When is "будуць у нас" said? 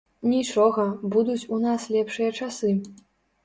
1.17-1.87